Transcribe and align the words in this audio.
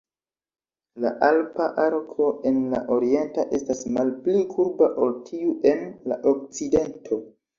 La 1.03 1.09
alpa 1.25 1.67
arko 1.81 2.29
en 2.51 2.57
la 2.71 2.79
oriento 2.95 3.45
estas 3.59 3.83
malpli 3.97 4.41
kurba 4.55 4.89
ol 5.05 5.13
tiu 5.29 5.51
en 5.73 5.83
la 6.13 6.17
okcidento. 6.33 7.21